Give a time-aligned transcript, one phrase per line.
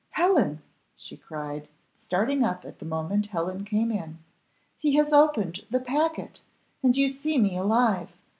[0.13, 0.63] "Helen!"
[0.95, 4.17] she cried, starting up the moment Helen came in,
[4.79, 6.41] "he has opened the packet,
[6.81, 8.11] and you see me alive.